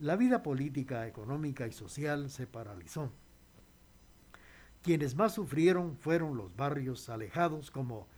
La 0.00 0.16
vida 0.16 0.42
política, 0.42 1.06
económica 1.06 1.68
y 1.68 1.72
social 1.72 2.30
se 2.30 2.48
paralizó. 2.48 3.12
Quienes 4.82 5.14
más 5.14 5.34
sufrieron 5.34 5.96
fueron 5.96 6.36
los 6.36 6.56
barrios 6.56 7.08
alejados 7.10 7.70
como 7.70 8.08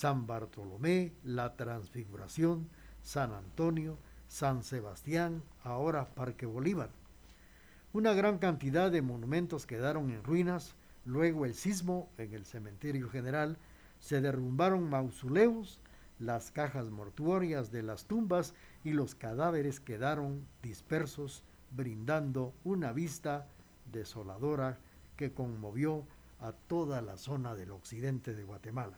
San 0.00 0.26
Bartolomé, 0.26 1.12
La 1.24 1.56
Transfiguración, 1.56 2.70
San 3.02 3.34
Antonio, 3.34 3.98
San 4.28 4.62
Sebastián, 4.62 5.42
ahora 5.62 6.14
Parque 6.14 6.46
Bolívar. 6.46 6.88
Una 7.92 8.14
gran 8.14 8.38
cantidad 8.38 8.90
de 8.90 9.02
monumentos 9.02 9.66
quedaron 9.66 10.08
en 10.08 10.24
ruinas, 10.24 10.74
luego 11.04 11.44
el 11.44 11.52
sismo 11.52 12.08
en 12.16 12.32
el 12.32 12.46
cementerio 12.46 13.10
general, 13.10 13.58
se 13.98 14.22
derrumbaron 14.22 14.88
mausoleos, 14.88 15.80
las 16.18 16.50
cajas 16.50 16.88
mortuorias 16.88 17.70
de 17.70 17.82
las 17.82 18.06
tumbas 18.06 18.54
y 18.82 18.92
los 18.92 19.14
cadáveres 19.14 19.80
quedaron 19.80 20.46
dispersos, 20.62 21.44
brindando 21.72 22.54
una 22.64 22.94
vista 22.94 23.48
desoladora 23.92 24.78
que 25.16 25.34
conmovió 25.34 26.06
a 26.38 26.52
toda 26.52 27.02
la 27.02 27.18
zona 27.18 27.54
del 27.54 27.72
occidente 27.72 28.34
de 28.34 28.44
Guatemala. 28.44 28.96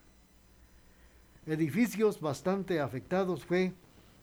Edificios 1.44 2.20
bastante 2.20 2.78
afectados 2.78 3.44
fue, 3.44 3.72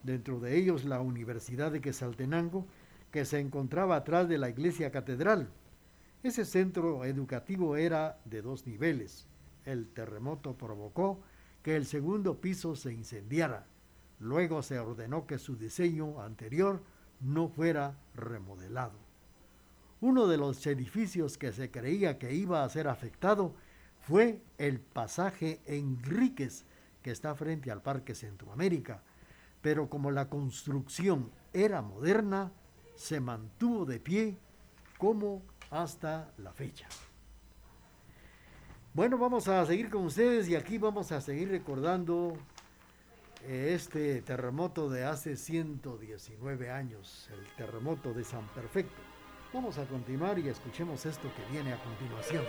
dentro 0.04 0.40
de 0.40 0.56
ellos, 0.56 0.86
la 0.86 1.02
Universidad 1.02 1.70
de 1.70 1.82
Quesaltenango, 1.82 2.66
que 3.12 3.26
se 3.26 3.40
encontraba 3.40 3.98
atrás 3.98 4.30
de 4.30 4.38
la 4.38 4.50
iglesia 4.50 4.90
catedral. 4.90 5.50
Ese 6.24 6.46
centro 6.46 7.04
educativo 7.04 7.76
era 7.76 8.18
de 8.24 8.42
dos 8.42 8.66
niveles. 8.66 9.28
El 9.66 9.90
terremoto 9.90 10.56
provocó 10.56 11.20
que 11.62 11.76
el 11.76 11.86
segundo 11.86 12.40
piso 12.40 12.78
se 12.78 12.94
incendiara. 12.94 13.66
Luego 14.22 14.62
se 14.62 14.80
ordenó 14.80 15.28
que 15.28 15.40
su 15.40 15.58
diseño 15.58 16.22
anterior 16.22 16.82
no 17.20 17.50
fuera 17.50 17.98
remodelado. 18.16 18.98
Uno 20.00 20.28
de 20.28 20.38
los 20.38 20.66
edificios 20.66 21.38
que 21.38 21.52
se 21.52 21.70
creía 21.70 22.18
que 22.18 22.34
iba 22.34 22.64
a 22.64 22.70
ser 22.70 22.88
afectado 22.88 23.56
fue 24.00 24.42
el 24.58 24.80
pasaje 24.80 25.60
Enríquez, 25.66 26.64
que 27.02 27.12
está 27.12 27.36
frente 27.36 27.72
al 27.72 27.82
Parque 27.82 28.16
Centroamérica, 28.16 29.02
pero 29.62 29.90
como 29.90 30.12
la 30.12 30.30
construcción 30.30 31.32
era 31.54 31.82
moderna, 31.82 32.52
se 32.96 33.20
mantuvo 33.20 33.86
de 33.86 34.00
pie 34.00 34.38
como 34.98 35.42
hasta 35.72 36.32
la 36.38 36.52
fecha. 36.52 36.88
Bueno, 38.94 39.18
vamos 39.18 39.48
a 39.48 39.66
seguir 39.66 39.90
con 39.90 40.06
ustedes 40.06 40.50
y 40.50 40.56
aquí 40.56 40.78
vamos 40.78 41.12
a 41.12 41.22
seguir 41.22 41.50
recordando 41.50 42.38
eh, 43.44 43.72
este 43.74 44.22
terremoto 44.22 44.90
de 44.90 45.06
hace 45.06 45.38
119 45.38 46.72
años, 46.72 47.30
el 47.32 47.46
terremoto 47.56 48.14
de 48.14 48.24
San 48.24 48.46
Perfecto. 48.48 49.02
Vamos 49.54 49.78
a 49.78 49.86
continuar 49.86 50.38
y 50.40 50.50
escuchemos 50.50 51.06
esto 51.06 51.32
que 51.36 51.54
viene 51.54 51.74
a 51.74 51.82
continuación. 51.82 52.44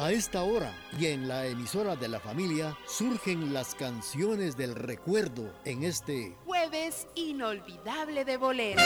A 0.00 0.12
esta 0.12 0.42
hora 0.44 0.72
y 0.98 1.08
en 1.08 1.28
la 1.28 1.44
emisora 1.44 1.94
de 1.94 2.08
la 2.08 2.20
familia 2.20 2.74
surgen 2.86 3.52
las 3.52 3.74
canciones 3.74 4.56
del 4.56 4.74
recuerdo 4.74 5.52
en 5.66 5.84
este 5.84 6.38
Jueves 6.46 7.06
inolvidable 7.16 8.24
de 8.24 8.38
boleros. 8.38 8.82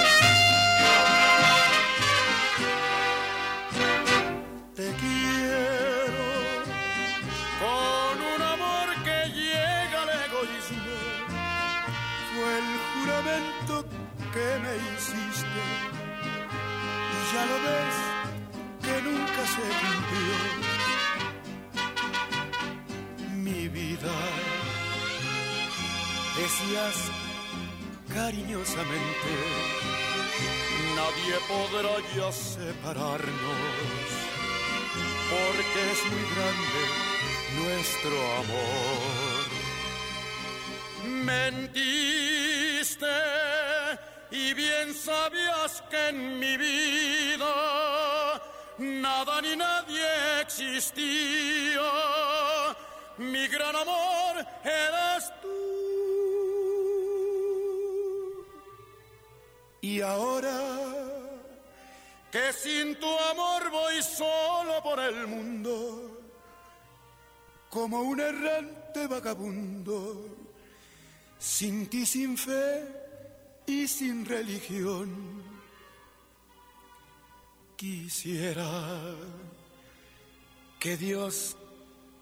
Te 4.75 4.91
quiero 4.91 6.25
con 7.61 8.21
un 8.35 8.43
amor 8.43 8.89
que 9.05 9.31
llega 9.31 10.03
al 10.03 10.09
egoísmo. 10.09 10.97
Fue 12.35 12.59
el 12.59 12.69
juramento 12.93 13.85
que 14.33 14.59
me 14.65 14.75
hiciste. 14.97 15.63
Y 17.13 17.33
ya 17.33 17.47
lo 17.47 17.55
ves 17.63 18.24
nunca 19.05 19.43
se 19.55 19.65
cumplió. 19.81 20.37
Mi 23.47 23.63
vida, 23.69 24.15
decías 26.37 26.97
cariñosamente, 28.13 29.33
nadie 30.97 31.35
podrá 31.49 31.95
ya 32.17 32.29
separarnos 32.33 34.25
porque 35.31 35.81
es 35.93 36.01
muy 36.11 36.25
grande 36.35 36.83
nuestro 37.61 38.17
amor. 38.43 39.47
Mentiste 41.25 42.27
y 44.31 44.55
bien 44.55 44.95
sabías 44.95 45.83
que 45.91 46.09
en 46.09 46.39
mi 46.39 46.57
vida 46.57 47.94
nada 49.03 49.41
ni 49.41 49.57
nadie 49.57 50.41
existía. 50.41 51.91
Mi 53.19 53.47
gran 53.49 53.77
amor 53.77 54.47
eras 54.65 55.33
tú. 55.41 55.55
Y 59.81 60.01
ahora 60.01 60.59
que 62.33 62.53
sin 62.53 62.97
tu 62.97 63.07
amor 63.07 63.71
voy 63.71 64.03
solo 64.03 64.83
por 64.83 64.99
el 64.99 65.27
mundo, 65.29 66.21
como 67.71 68.01
un 68.01 68.19
errante 68.19 69.07
vagabundo, 69.07 70.27
sin 71.39 71.87
ti, 71.89 72.05
sin 72.05 72.37
fe 72.37 72.83
y 73.67 73.87
sin 73.87 74.25
religión. 74.25 75.54
Quisiera 77.77 79.17
que 80.79 80.97
Dios 80.97 81.57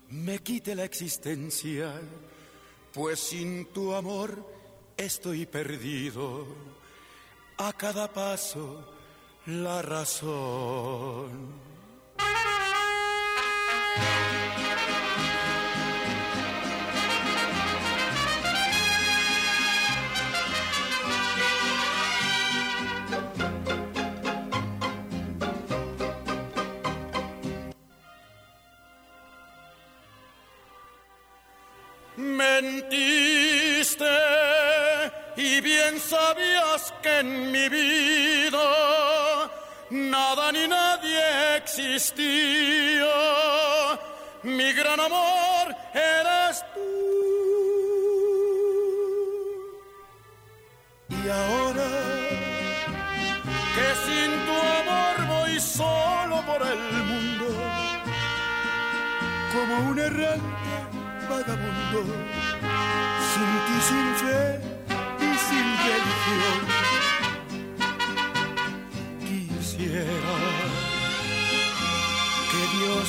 me 0.08 0.38
quite 0.38 0.74
la 0.74 0.84
existencia, 0.84 2.00
pues 2.92 3.20
sin 3.20 3.66
tu 3.66 3.94
amor 3.94 4.46
estoy 4.96 5.46
perdido. 5.46 6.46
A 7.58 7.72
cada 7.72 8.12
paso 8.12 8.84
la 9.46 9.82
razón. 9.82 11.60
Mentiste 32.62 34.04
y 35.36 35.60
bien 35.60 35.98
sabías 35.98 36.94
que 37.02 37.18
en 37.18 37.50
mi 37.50 37.68
vida 37.68 39.50
nada 39.90 40.52
ni 40.52 40.68
nadie 40.68 41.56
existía. 41.56 43.16
Mi 44.44 44.72
gran 44.74 45.00
amor 45.00 45.74
eres 45.92 46.64
tú. 46.72 46.88
Y 51.08 51.28
ahora 51.28 51.88
que 53.74 53.88
sin 54.06 54.30
tu 54.46 54.56
amor 54.80 55.16
voy 55.34 55.58
solo 55.58 56.36
por 56.46 56.62
el 56.62 56.82
mundo, 57.10 57.46
como 59.52 59.90
un 59.90 59.98
errante 59.98 60.62
vagabundo, 61.28 62.00
sin 63.32 63.52
ti, 63.66 63.76
sin 63.88 64.08
fe 64.22 64.42
y 65.20 65.30
sin 65.46 65.66
religión. 65.88 66.58
Quisiera 69.28 70.36
que 72.50 72.62
Dios 72.78 73.08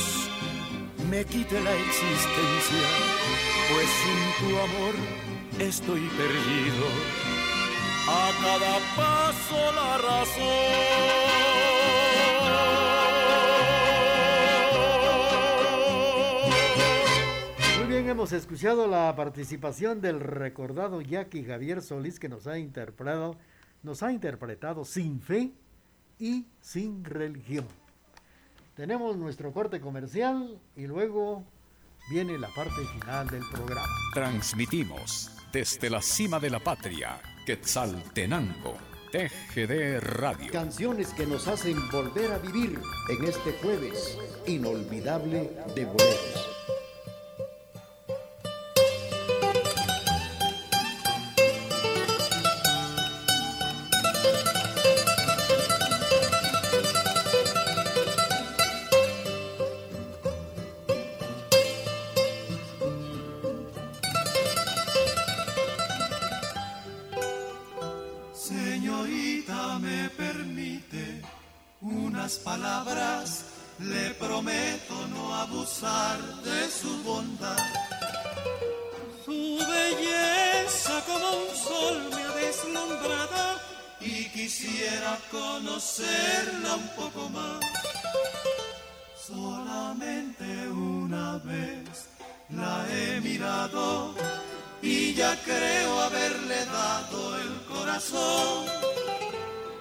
me 1.10 1.26
quite 1.26 1.62
la 1.62 1.74
existencia, 1.74 2.88
pues 3.70 3.88
sin 4.02 4.22
tu 4.40 4.50
amor 4.68 4.96
estoy 5.60 6.02
perdido. 6.22 6.86
A 8.08 8.32
cada 8.44 8.74
paso 8.96 9.72
la 9.74 9.98
razón. 9.98 11.73
Hemos 18.14 18.32
escuchado 18.32 18.86
la 18.88 19.16
participación 19.16 20.00
del 20.00 20.20
recordado 20.20 21.02
Jackie 21.02 21.44
Javier 21.44 21.82
Solís 21.82 22.20
que 22.20 22.30
nos 22.30 22.46
ha 22.46 22.60
interpretado, 22.60 23.40
nos 23.82 24.04
ha 24.04 24.12
interpretado 24.12 24.86
sin 24.86 25.20
fe 25.20 25.52
y 26.20 26.46
sin 26.62 27.04
religión. 27.04 27.66
Tenemos 28.76 29.18
nuestro 29.18 29.52
corte 29.52 29.82
comercial 29.82 30.62
y 30.76 30.86
luego 30.86 31.44
viene 32.12 32.38
la 32.38 32.50
parte 32.50 32.86
final 33.00 33.28
del 33.32 33.42
programa. 33.52 33.88
Transmitimos 34.14 35.32
desde 35.52 35.90
la 35.90 36.04
cima 36.04 36.40
de 36.40 36.52
la 36.52 36.60
patria, 36.60 37.20
Quetzaltenango, 37.48 38.78
TGD 39.12 40.02
Radio. 40.02 40.52
Canciones 40.52 41.08
que 41.16 41.26
nos 41.26 41.48
hacen 41.48 41.78
volver 41.90 42.32
a 42.32 42.38
vivir 42.38 42.80
en 43.10 43.24
este 43.24 43.54
jueves 43.54 44.20
inolvidable 44.46 45.50
de 45.74 45.86
boleros. 45.86 46.53
Solamente 89.94 90.70
una 90.70 91.38
vez 91.38 92.10
la 92.50 92.84
he 92.90 93.22
mirado 93.22 94.16
y 94.82 95.14
ya 95.14 95.40
creo 95.44 96.02
haberle 96.02 96.66
dado 96.66 97.38
el 97.38 97.62
corazón. 97.72 98.66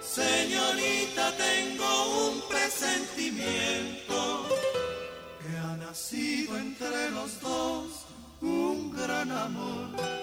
Señorita, 0.01 1.31
tengo 1.35 2.27
un 2.27 2.41
presentimiento 2.47 4.45
que 5.41 5.57
ha 5.57 5.77
nacido 5.77 6.57
entre 6.57 7.09
los 7.09 7.41
dos 7.41 8.05
un 8.41 8.91
gran 8.91 9.31
amor. 9.31 10.22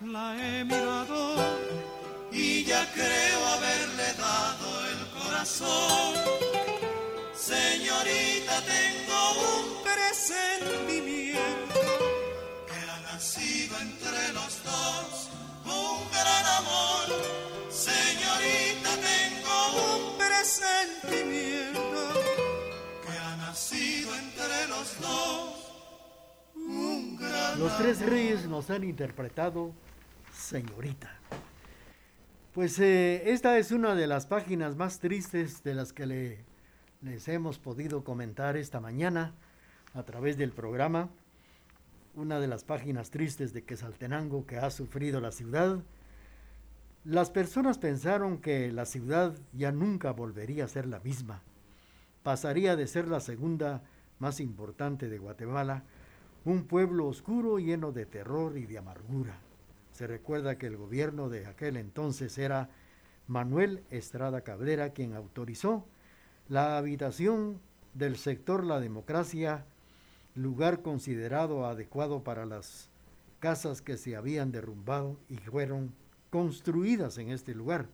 La 0.00 0.36
he 0.36 0.64
mirado 0.64 1.36
y 2.32 2.64
ya 2.64 2.90
creo 2.92 3.46
haberle 3.46 4.12
dado 4.14 4.86
el 4.86 5.06
corazón. 5.22 6.14
Señorita, 7.34 8.60
tengo 8.62 9.32
un 9.54 9.82
presentimiento 9.84 11.80
que 12.66 12.78
ha 12.90 13.00
nacido 13.12 13.78
entre 13.80 14.32
los 14.32 14.62
dos 14.64 15.30
un 15.64 16.10
gran 16.10 16.46
amor. 16.60 17.06
Señorita, 17.70 18.90
tengo 19.10 19.56
un 19.94 20.18
presentimiento 20.18 22.02
que 23.06 23.12
ha 23.18 23.36
nacido 23.36 24.14
entre 24.16 24.68
los 24.68 25.00
dos 25.00 25.63
Los 27.58 27.76
tres 27.78 28.04
reyes 28.04 28.46
nos 28.48 28.70
han 28.70 28.84
interpretado 28.84 29.72
Señorita. 30.32 31.10
Pues 32.52 32.78
eh, 32.80 33.30
esta 33.30 33.58
es 33.58 33.70
una 33.72 33.94
de 33.94 34.06
las 34.06 34.26
páginas 34.26 34.76
más 34.76 34.98
tristes 34.98 35.62
de 35.62 35.74
las 35.74 35.92
que 35.92 36.06
le- 36.06 36.44
les 37.02 37.28
hemos 37.28 37.58
podido 37.58 38.02
comentar 38.04 38.56
esta 38.56 38.80
mañana 38.80 39.32
a 39.94 40.02
través 40.02 40.36
del 40.36 40.50
programa. 40.52 41.08
Una 42.14 42.38
de 42.40 42.48
las 42.48 42.64
páginas 42.64 43.10
tristes 43.10 43.52
de 43.52 43.64
Quesaltenango 43.64 44.46
que 44.46 44.56
ha 44.58 44.70
sufrido 44.70 45.20
la 45.20 45.32
ciudad. 45.32 45.78
Las 47.04 47.30
personas 47.30 47.78
pensaron 47.78 48.38
que 48.38 48.72
la 48.72 48.86
ciudad 48.86 49.34
ya 49.52 49.72
nunca 49.72 50.10
volvería 50.12 50.64
a 50.64 50.68
ser 50.68 50.86
la 50.86 51.00
misma. 51.00 51.42
Pasaría 52.22 52.76
de 52.76 52.86
ser 52.86 53.08
la 53.08 53.20
segunda 53.20 53.82
más 54.18 54.40
importante 54.40 55.08
de 55.08 55.18
Guatemala, 55.18 55.82
un 56.44 56.64
pueblo 56.64 57.06
oscuro 57.06 57.58
lleno 57.58 57.92
de 57.92 58.04
terror 58.04 58.58
y 58.58 58.66
de 58.66 58.78
amargura. 58.78 59.38
Se 59.92 60.06
recuerda 60.06 60.58
que 60.58 60.66
el 60.66 60.76
gobierno 60.76 61.28
de 61.28 61.46
aquel 61.46 61.76
entonces 61.76 62.36
era 62.36 62.68
Manuel 63.26 63.82
Estrada 63.90 64.42
Cabrera 64.42 64.90
quien 64.90 65.14
autorizó 65.14 65.86
La 66.48 66.76
habitación 66.76 67.60
del 67.94 68.16
sector 68.16 68.64
La 68.64 68.80
Democracia, 68.80 69.64
lugar 70.34 70.82
considerado 70.82 71.64
adecuado 71.64 72.22
para 72.22 72.44
las 72.44 72.90
casas 73.40 73.80
que 73.80 73.96
se 73.96 74.16
habían 74.16 74.52
derrumbado 74.52 75.16
y 75.28 75.36
fueron 75.36 75.94
construidas 76.30 77.16
en 77.18 77.30
este 77.30 77.54
lugar. 77.54 77.86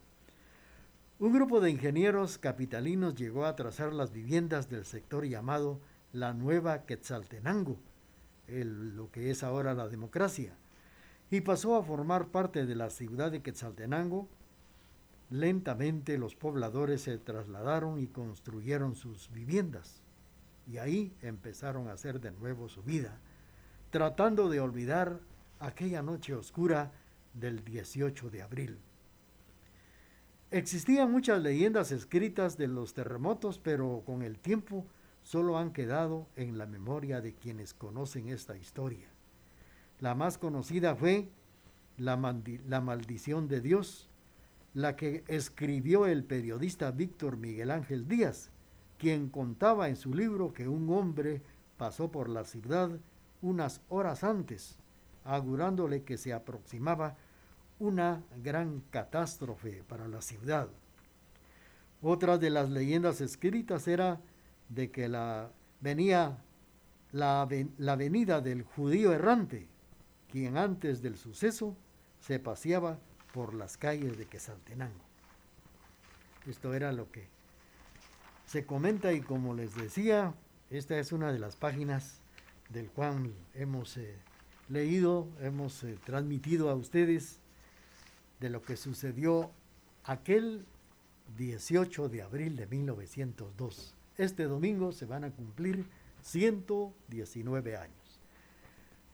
Un 1.20 1.34
grupo 1.34 1.60
de 1.60 1.70
ingenieros 1.70 2.38
capitalinos 2.38 3.14
llegó 3.14 3.44
a 3.44 3.54
trazar 3.54 3.92
las 3.92 4.10
viviendas 4.10 4.70
del 4.70 4.86
sector 4.86 5.26
llamado 5.26 5.78
la 6.12 6.32
Nueva 6.32 6.86
Quetzaltenango, 6.86 7.76
lo 8.64 9.10
que 9.10 9.30
es 9.30 9.42
ahora 9.42 9.74
la 9.74 9.88
democracia, 9.88 10.54
y 11.30 11.40
pasó 11.42 11.76
a 11.76 11.82
formar 11.82 12.28
parte 12.28 12.66
de 12.66 12.74
la 12.74 12.90
ciudad 12.90 13.30
de 13.30 13.42
Quetzaltenango. 13.42 14.28
Lentamente 15.30 16.18
los 16.18 16.34
pobladores 16.34 17.02
se 17.02 17.16
trasladaron 17.18 18.00
y 18.00 18.08
construyeron 18.08 18.96
sus 18.96 19.30
viviendas, 19.30 20.02
y 20.66 20.78
ahí 20.78 21.14
empezaron 21.22 21.88
a 21.88 21.92
hacer 21.92 22.20
de 22.20 22.32
nuevo 22.32 22.68
su 22.68 22.82
vida, 22.82 23.20
tratando 23.90 24.48
de 24.48 24.60
olvidar 24.60 25.20
aquella 25.60 26.02
noche 26.02 26.34
oscura 26.34 26.92
del 27.34 27.64
18 27.64 28.30
de 28.30 28.42
abril. 28.42 28.78
Existían 30.50 31.12
muchas 31.12 31.40
leyendas 31.40 31.92
escritas 31.92 32.56
de 32.56 32.66
los 32.66 32.92
terremotos, 32.92 33.60
pero 33.60 34.02
con 34.04 34.22
el 34.22 34.40
tiempo 34.40 34.84
solo 35.22 35.58
han 35.58 35.72
quedado 35.72 36.26
en 36.36 36.58
la 36.58 36.66
memoria 36.66 37.20
de 37.20 37.34
quienes 37.34 37.74
conocen 37.74 38.28
esta 38.28 38.56
historia. 38.56 39.08
La 40.00 40.14
más 40.14 40.38
conocida 40.38 40.96
fue 40.96 41.28
la, 41.98 42.16
la, 42.66 42.80
maldición 42.80 43.48
de 43.48 43.60
Dios, 43.60 44.08
la 44.72 44.96
que 44.96 45.24
escribió 45.28 46.06
el 46.06 46.24
periodista 46.24 46.90
Víctor 46.90 47.36
Miguel 47.36 47.70
Ángel 47.70 48.08
Díaz, 48.08 48.50
quien 48.98 49.28
contaba 49.28 49.88
en 49.88 49.96
su 49.96 50.14
libro 50.14 50.52
que 50.52 50.68
un 50.68 50.90
hombre 50.90 51.42
pasó 51.76 52.10
por 52.10 52.28
la 52.28 52.44
ciudad 52.44 52.90
unas 53.42 53.80
horas 53.88 54.24
antes, 54.24 54.78
augurándole 55.24 56.02
que 56.02 56.16
se 56.16 56.32
aproximaba 56.32 57.16
una 57.78 58.22
gran 58.42 58.82
catástrofe 58.90 59.82
para 59.88 60.06
la 60.06 60.20
ciudad. 60.20 60.68
Otra 62.02 62.38
de 62.38 62.50
las 62.50 62.70
leyendas 62.70 63.20
escritas 63.20 63.88
era 63.88 64.20
de 64.70 64.90
que 64.90 65.08
la, 65.08 65.50
venía 65.80 66.38
la, 67.12 67.46
la 67.78 67.96
venida 67.96 68.40
del 68.40 68.62
judío 68.62 69.12
errante, 69.12 69.68
quien 70.30 70.56
antes 70.56 71.02
del 71.02 71.16
suceso 71.16 71.76
se 72.20 72.38
paseaba 72.38 72.98
por 73.34 73.54
las 73.54 73.76
calles 73.76 74.16
de 74.16 74.26
Quesaltenango. 74.26 75.04
Esto 76.46 76.72
era 76.74 76.92
lo 76.92 77.10
que 77.10 77.28
se 78.46 78.64
comenta 78.64 79.12
y 79.12 79.20
como 79.20 79.54
les 79.54 79.74
decía, 79.74 80.34
esta 80.70 80.98
es 80.98 81.12
una 81.12 81.32
de 81.32 81.38
las 81.38 81.56
páginas 81.56 82.20
del 82.70 82.90
cual 82.90 83.32
hemos 83.54 83.96
eh, 83.96 84.16
leído, 84.68 85.28
hemos 85.40 85.82
eh, 85.84 85.98
transmitido 86.04 86.70
a 86.70 86.74
ustedes 86.74 87.40
de 88.38 88.50
lo 88.50 88.62
que 88.62 88.76
sucedió 88.76 89.50
aquel 90.04 90.64
18 91.36 92.08
de 92.08 92.22
abril 92.22 92.56
de 92.56 92.66
1902. 92.66 93.94
Este 94.20 94.44
domingo 94.44 94.92
se 94.92 95.06
van 95.06 95.24
a 95.24 95.30
cumplir 95.30 95.86
119 96.20 97.76
años. 97.78 98.20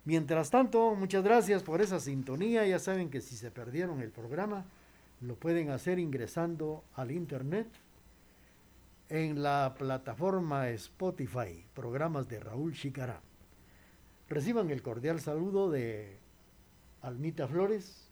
Mientras 0.05 0.51
tanto, 0.51 0.97
muchas 0.97 1.23
gracias 1.23 1.63
por 1.63 1.81
esa 1.81 2.01
sintonía. 2.01 2.67
Ya 2.67 2.81
saben 2.81 3.09
que 3.09 3.21
si 3.21 3.37
se 3.37 3.53
perdieron 3.53 4.01
el 4.01 4.11
programa, 4.11 4.65
lo 5.21 5.37
pueden 5.37 5.71
hacer 5.71 6.01
ingresando 6.01 6.83
al 6.97 7.13
internet 7.13 7.69
en 9.09 9.45
la 9.45 9.77
plataforma 9.79 10.71
Spotify, 10.71 11.65
programas 11.73 12.29
de 12.29 12.41
Raúl 12.41 12.75
Chicará. 12.75 13.21
Reciban 14.29 14.71
el 14.73 14.83
cordial 14.83 15.21
saludo 15.21 15.71
de 15.71 16.19
Almita 17.03 17.47
Flores, 17.47 18.11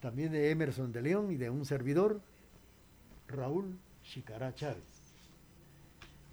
también 0.00 0.32
de 0.32 0.50
Emerson 0.50 0.90
de 0.90 1.02
León 1.02 1.30
y 1.30 1.36
de 1.36 1.48
un 1.48 1.64
servidor, 1.64 2.20
Raúl 3.28 3.78
Chicará 4.02 4.52
Chávez. 4.52 4.91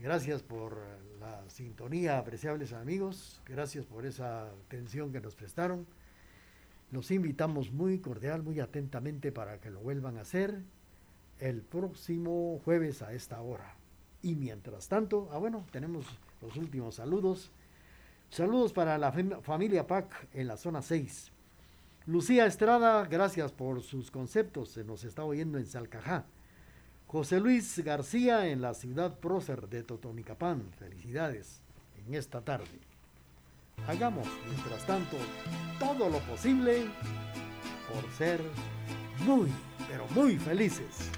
Gracias 0.01 0.41
por 0.41 0.77
la 1.19 1.43
sintonía, 1.49 2.19
apreciables 2.19 2.71
amigos. 2.71 3.41
Gracias 3.45 3.85
por 3.85 4.05
esa 4.05 4.49
atención 4.49 5.11
que 5.11 5.19
nos 5.19 5.35
prestaron. 5.35 5.85
Los 6.91 7.11
invitamos 7.11 7.73
muy 7.73 7.99
cordial, 7.99 8.41
muy 8.41 8.61
atentamente 8.61 9.33
para 9.33 9.59
que 9.59 9.69
lo 9.69 9.81
vuelvan 9.81 10.17
a 10.17 10.21
hacer 10.21 10.63
el 11.39 11.61
próximo 11.63 12.61
jueves 12.63 13.01
a 13.01 13.11
esta 13.11 13.41
hora. 13.41 13.75
Y 14.21 14.35
mientras 14.35 14.87
tanto, 14.87 15.27
ah 15.33 15.37
bueno, 15.37 15.65
tenemos 15.69 16.05
los 16.41 16.55
últimos 16.55 16.95
saludos. 16.95 17.51
Saludos 18.29 18.71
para 18.71 18.97
la 18.97 19.11
familia 19.11 19.85
PAC 19.85 20.29
en 20.33 20.47
la 20.47 20.55
zona 20.55 20.81
6. 20.81 21.33
Lucía 22.05 22.45
Estrada, 22.45 23.05
gracias 23.05 23.51
por 23.51 23.81
sus 23.81 24.11
conceptos, 24.11 24.69
se 24.69 24.85
nos 24.85 25.03
está 25.03 25.25
oyendo 25.25 25.57
en 25.57 25.65
Salcajá. 25.65 26.25
José 27.11 27.39
Luis 27.39 27.79
García 27.83 28.45
en 28.49 28.61
la 28.61 28.75
ciudad 28.75 29.17
prócer 29.17 29.67
de 29.67 29.81
Totonicapán, 29.81 30.61
felicidades 30.77 31.59
en 32.05 32.13
esta 32.13 32.41
tarde. 32.41 32.67
Hagamos, 33.87 34.27
mientras 34.45 34.85
tanto, 34.85 35.17
todo 35.79 36.07
lo 36.07 36.19
posible 36.19 36.85
por 37.91 38.11
ser 38.11 38.39
muy, 39.25 39.49
pero 39.87 40.05
muy 40.09 40.37
felices. 40.37 41.09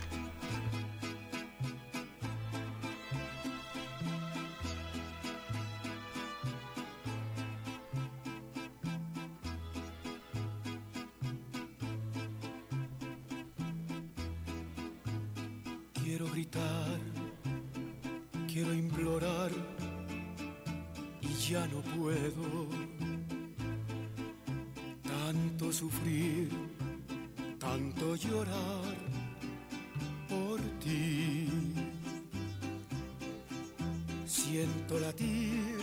Siento 34.31 34.97
latir 34.97 35.77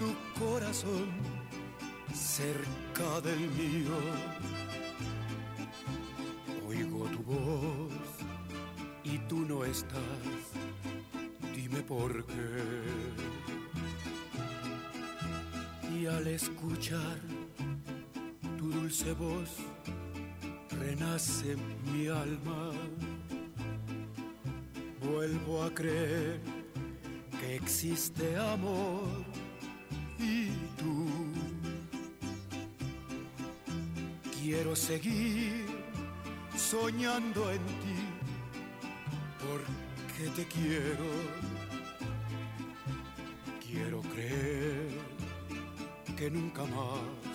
tu 0.00 0.12
corazón 0.36 1.06
cerca 2.12 3.20
del 3.20 3.38
mío. 3.52 3.96
Oigo 6.66 7.06
tu 7.06 7.22
voz 7.22 7.92
y 9.04 9.18
tú 9.28 9.46
no 9.46 9.64
estás. 9.64 10.02
Dime 11.54 11.82
por 11.82 12.26
qué. 12.26 12.82
Y 15.96 16.06
al 16.06 16.26
escuchar 16.26 17.20
tu 18.58 18.72
dulce 18.72 19.12
voz, 19.12 19.58
renace 20.80 21.54
mi 21.92 22.08
alma. 22.08 22.72
Vuelvo 25.00 25.62
a 25.62 25.72
creer 25.72 26.53
seguir 34.74 35.64
soñando 36.56 37.50
en 37.50 37.64
ti, 37.82 38.00
porque 39.40 40.30
te 40.36 40.44
quiero. 40.46 41.08
Quiero 43.66 44.00
creer 44.02 44.88
que 46.16 46.30
nunca 46.30 46.62
más 46.64 47.33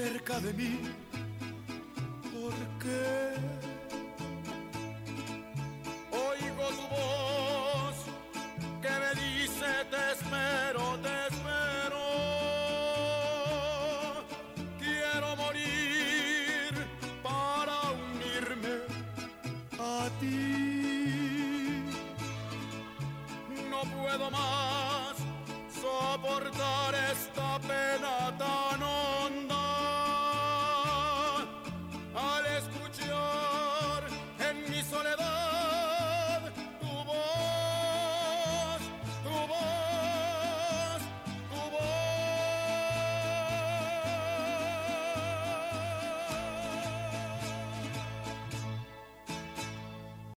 cerca 0.00 0.40
de 0.40 0.52
mí 0.54 1.09